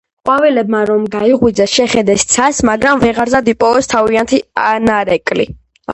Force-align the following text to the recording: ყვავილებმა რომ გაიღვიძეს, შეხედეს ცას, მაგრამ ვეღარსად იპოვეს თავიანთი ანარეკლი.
ყვავილებმა 0.27 0.79
რომ 0.89 1.03
გაიღვიძეს, 1.15 1.75
შეხედეს 1.81 2.25
ცას, 2.33 2.61
მაგრამ 2.71 3.03
ვეღარსად 3.07 3.53
იპოვეს 3.55 3.93
თავიანთი 3.95 4.41
ანარეკლი. 4.71 5.51